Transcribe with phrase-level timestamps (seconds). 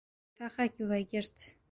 [0.37, 1.37] Me feqek vegirt.